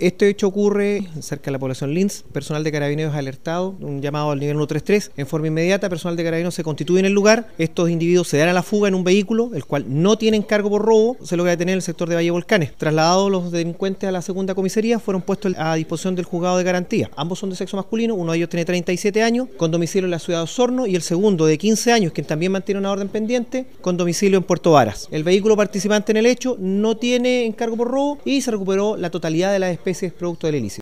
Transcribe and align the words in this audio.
Este 0.00 0.28
hecho 0.28 0.48
ocurre 0.48 1.06
cerca 1.20 1.44
de 1.44 1.52
la 1.52 1.60
población 1.60 1.94
Linz. 1.94 2.24
Personal 2.32 2.64
de 2.64 2.72
carabineros 2.72 3.14
alertado, 3.14 3.76
un 3.78 4.02
llamado 4.02 4.32
al 4.32 4.40
nivel 4.40 4.56
133. 4.56 5.12
En 5.16 5.28
forma 5.28 5.46
inmediata, 5.46 5.88
personal 5.88 6.16
de 6.16 6.24
carabineros 6.24 6.56
se 6.56 6.64
constituye 6.64 6.98
en 6.98 7.06
el 7.06 7.12
lugar. 7.12 7.46
Estos 7.58 7.88
individuos 7.88 8.26
se 8.26 8.36
dan 8.36 8.48
a 8.48 8.52
la 8.52 8.64
fuga 8.64 8.88
en 8.88 8.96
un 8.96 9.04
vehículo, 9.04 9.52
el 9.54 9.64
cual 9.66 9.84
no 9.86 10.18
tienen 10.18 10.42
cargo 10.42 10.68
por 10.68 10.82
robo. 10.82 11.16
Se 11.22 11.36
logra 11.36 11.52
detener 11.52 11.74
en 11.74 11.76
el 11.76 11.82
sector 11.82 12.08
de 12.08 12.16
Valle 12.16 12.32
Volcanes. 12.32 12.76
Trasladados 12.76 13.30
los 13.30 13.52
delincuentes 13.52 14.08
a 14.08 14.10
la 14.10 14.20
segunda 14.20 14.56
comisaría, 14.56 14.98
fueron 14.98 15.22
puestos 15.22 15.54
a 15.56 15.76
disposición 15.76 16.16
del 16.16 16.24
juzgado 16.24 16.58
de 16.58 16.64
garantía. 16.64 17.08
Ambos 17.14 17.38
son 17.38 17.50
de 17.50 17.54
sexo 17.54 17.76
masculino, 17.76 18.16
uno 18.16 18.32
de 18.32 18.38
ellos 18.38 18.50
tiene 18.50 18.64
37 18.64 19.22
años, 19.22 19.46
con 19.56 19.70
domicilio 19.70 20.06
en 20.06 20.10
la 20.10 20.18
ciudad 20.18 20.40
de 20.40 20.44
Osorno, 20.46 20.88
y 20.88 20.96
el 20.96 21.02
segundo 21.02 21.46
de 21.46 21.56
15 21.56 21.92
años, 21.92 22.12
quien 22.12 22.26
también 22.26 22.50
mantiene 22.50 22.80
una 22.80 22.90
orden 22.90 23.06
pendiente, 23.06 23.66
con 23.80 23.96
domicilio 23.96 24.38
en 24.38 24.44
Puerto 24.44 24.72
Varas. 24.72 25.06
El 25.12 25.22
vehículo 25.22 25.56
participante 25.56 26.10
en 26.10 26.16
el 26.16 26.26
hecho 26.26 26.56
no 26.58 26.96
tiene 26.96 27.46
encargo 27.46 27.76
por 27.76 27.92
robo 27.92 28.18
y 28.24 28.40
se 28.40 28.50
recuperó 28.50 28.96
la 28.96 29.10
totalidad 29.10 29.52
de 29.52 29.60
las 29.60 29.83
especies 29.84 30.12
producto 30.14 30.46
del 30.46 30.56
ilícito. 30.56 30.72